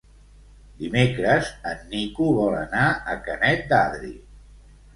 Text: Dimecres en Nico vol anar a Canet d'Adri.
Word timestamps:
Dimecres 0.79 1.51
en 1.73 1.85
Nico 1.93 2.31
vol 2.39 2.59
anar 2.63 2.89
a 2.89 3.17
Canet 3.29 3.65
d'Adri. 3.73 4.13